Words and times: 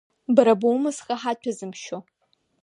Бара 0.35 0.53
боума 0.61 0.91
зхы 0.95 1.15
ҳаҭәазымшьо?! 1.21 1.97